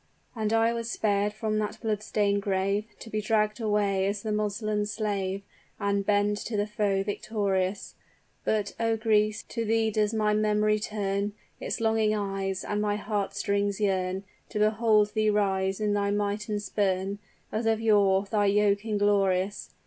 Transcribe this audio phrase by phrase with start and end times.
[0.35, 4.31] "And I was spared from that blood stained grave To be dragged away as the
[4.31, 5.43] Moslem's slave,
[5.79, 7.93] And bend to the foe victorious,
[8.43, 9.43] But, O Greece!
[9.43, 14.57] to thee does my memory turn Its longing eyes and my heart strings yearn To
[14.57, 17.19] behold thee rise in thy might and spurn,
[17.51, 19.69] As of yore, thy yoke inglorious!